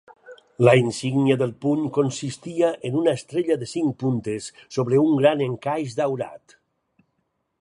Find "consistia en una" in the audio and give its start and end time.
1.97-3.15